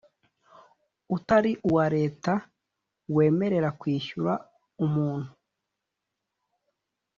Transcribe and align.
utari 1.15 1.51
uwa 1.69 1.85
leta 1.95 2.33
wemerera 3.15 3.69
kwishyura 3.79 4.33
umuntu 4.85 5.31